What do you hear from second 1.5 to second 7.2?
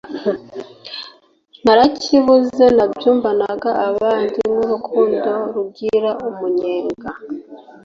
narakibuze nabyumvanaga abandi ngurukundo rugira umunyenga